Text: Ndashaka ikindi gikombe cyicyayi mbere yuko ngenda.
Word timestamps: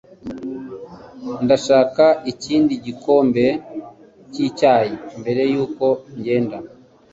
Ndashaka 1.43 2.03
ikindi 2.31 2.73
gikombe 2.85 3.45
cyicyayi 4.31 4.95
mbere 5.19 5.41
yuko 5.53 5.85
ngenda. 6.17 6.57